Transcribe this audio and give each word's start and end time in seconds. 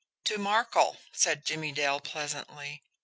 "To 0.23 0.39
Markel," 0.39 0.97
said 1.13 1.45
Jimmie 1.45 1.73
Dale 1.73 1.99
pleasantly. 1.99 2.81